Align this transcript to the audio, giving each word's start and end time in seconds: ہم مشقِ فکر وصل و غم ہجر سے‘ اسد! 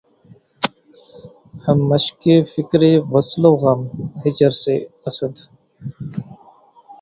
ہم 1.65 1.77
مشقِ 1.89 2.23
فکر 2.53 2.81
وصل 3.13 3.43
و 3.49 3.53
غم 3.61 3.81
ہجر 4.21 4.51
سے‘ 4.63 4.75
اسد! 5.07 5.33